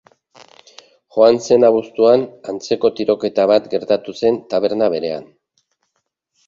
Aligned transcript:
Joan 1.17 1.37
zen 1.47 1.65
abuztuan 1.67 2.25
antzeko 2.55 2.93
tiroketa 3.01 3.47
bat 3.53 3.69
gertatu 3.75 4.19
zen 4.25 4.43
taberna 4.55 4.91
berean. 4.97 5.31